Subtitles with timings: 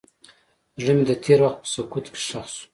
[0.81, 2.65] زړه مې د تېر وخت په سکوت کې ښخ شو.